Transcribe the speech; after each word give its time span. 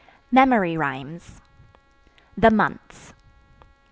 MEMORY 0.31 0.77
RHYMES. 0.77 1.41
The 2.35 2.49
Months. 2.49 3.13